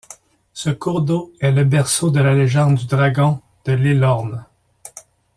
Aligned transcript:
Ce 0.53 0.71
cours 0.71 1.03
d'eau 1.03 1.31
est 1.41 1.51
le 1.51 1.63
berceau 1.63 2.09
de 2.09 2.19
la 2.19 2.33
légende 2.33 2.73
du 2.73 2.87
Dragon 2.87 3.39
de 3.65 3.73
l'Élorn. 3.73 4.45